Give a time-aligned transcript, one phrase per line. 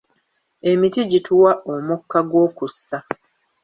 [0.71, 2.97] Emiti gituwa omukka gw'okussa.